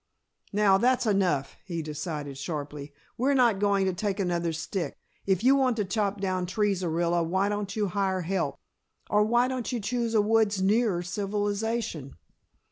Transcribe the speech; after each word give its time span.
"Now, 0.51 0.79
that's 0.79 1.05
enough," 1.05 1.57
he 1.63 1.83
decided 1.83 2.35
sharply. 2.35 2.91
"We're 3.19 3.35
not 3.35 3.59
going 3.59 3.85
to 3.85 3.93
take 3.93 4.19
another 4.19 4.51
stick. 4.51 4.97
If 5.27 5.43
you 5.43 5.55
want 5.55 5.77
to 5.77 5.85
chop 5.85 6.19
down 6.19 6.47
trees, 6.47 6.81
Orilla, 6.81 7.21
why 7.23 7.49
don't 7.49 7.75
you 7.75 7.85
hire 7.87 8.21
help? 8.21 8.57
Or 9.11 9.21
why 9.23 9.47
don't 9.47 9.71
you 9.71 9.79
choose 9.79 10.15
a 10.15 10.21
woods 10.23 10.59
nearer 10.59 11.03
civilization?" 11.03 12.15